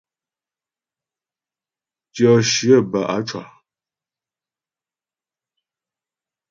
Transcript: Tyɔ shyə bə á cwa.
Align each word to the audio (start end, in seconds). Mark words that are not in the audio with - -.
Tyɔ 2.13 2.31
shyə 2.51 2.77
bə 2.91 2.99
á 3.15 3.17
cwa. 3.27 3.41